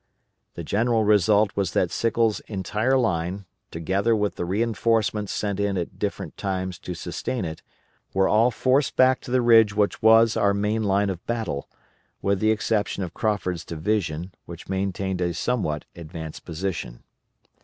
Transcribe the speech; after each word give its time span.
The 0.55 0.63
general 0.63 1.03
result 1.03 1.51
was 1.55 1.73
that 1.73 1.91
Sickles' 1.91 2.39
entire 2.47 2.97
line, 2.97 3.45
together 3.69 4.15
with 4.15 4.35
the 4.35 4.45
reinforcements 4.45 5.31
sent 5.31 5.59
in 5.59 5.77
at 5.77 5.99
different 5.99 6.37
times 6.37 6.79
to 6.79 6.95
sustain 6.95 7.45
it, 7.45 7.61
were 8.11 8.27
all 8.27 8.49
forced 8.49 8.95
back 8.95 9.21
to 9.21 9.29
the 9.29 9.43
ridge 9.43 9.75
which 9.75 10.01
was 10.01 10.35
our 10.35 10.55
main 10.55 10.81
line 10.85 11.11
of 11.11 11.23
battle, 11.27 11.69
with 12.19 12.39
the 12.39 12.49
exception 12.49 13.03
of 13.03 13.13
Crawford's 13.13 13.63
division 13.63 14.31
which 14.45 14.67
maintained 14.67 15.21
a 15.21 15.35
somewhat 15.35 15.85
advanced 15.95 16.45
position. 16.45 17.03